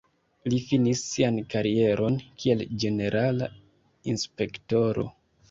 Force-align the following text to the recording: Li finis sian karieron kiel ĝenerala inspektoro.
Li 0.51 0.59
finis 0.69 1.03
sian 1.09 1.37
karieron 1.53 2.17
kiel 2.41 2.65
ĝenerala 2.85 3.51
inspektoro. 4.15 5.07